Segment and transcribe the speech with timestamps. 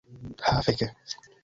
[0.47, 0.83] Ha, fek.